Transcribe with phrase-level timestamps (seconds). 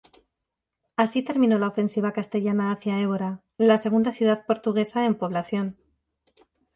[0.97, 5.77] Así terminó la ofensiva castellana hacia Évora, la segunda ciudad portuguesa en población.